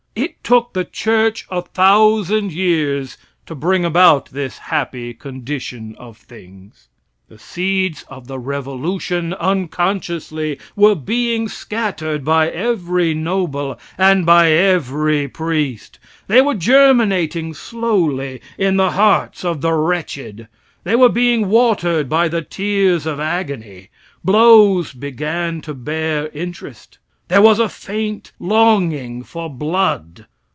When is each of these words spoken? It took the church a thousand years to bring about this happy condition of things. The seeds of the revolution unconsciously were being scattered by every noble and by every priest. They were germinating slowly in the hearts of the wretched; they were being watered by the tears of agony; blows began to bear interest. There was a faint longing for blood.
It 0.13 0.43
took 0.43 0.73
the 0.73 0.83
church 0.83 1.47
a 1.49 1.61
thousand 1.61 2.51
years 2.51 3.17
to 3.45 3.55
bring 3.55 3.85
about 3.85 4.29
this 4.31 4.57
happy 4.57 5.13
condition 5.13 5.95
of 5.97 6.17
things. 6.17 6.89
The 7.29 7.39
seeds 7.39 8.03
of 8.09 8.27
the 8.27 8.37
revolution 8.37 9.33
unconsciously 9.35 10.59
were 10.75 10.93
being 10.95 11.47
scattered 11.47 12.25
by 12.25 12.49
every 12.49 13.13
noble 13.13 13.79
and 13.97 14.25
by 14.25 14.51
every 14.51 15.29
priest. 15.29 15.97
They 16.27 16.41
were 16.41 16.55
germinating 16.55 17.53
slowly 17.53 18.41
in 18.57 18.75
the 18.75 18.91
hearts 18.91 19.45
of 19.45 19.61
the 19.61 19.71
wretched; 19.71 20.49
they 20.83 20.97
were 20.97 21.09
being 21.09 21.47
watered 21.47 22.09
by 22.09 22.27
the 22.27 22.41
tears 22.41 23.05
of 23.05 23.21
agony; 23.21 23.87
blows 24.25 24.91
began 24.91 25.61
to 25.61 25.73
bear 25.73 26.27
interest. 26.29 26.97
There 27.29 27.41
was 27.41 27.59
a 27.59 27.69
faint 27.69 28.33
longing 28.39 29.23
for 29.23 29.49
blood. 29.49 30.25